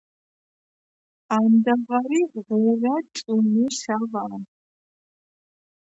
ამდაღარი 1.35 2.21
ღურა 2.47 2.95
ჭუმეშავა. 3.17 4.25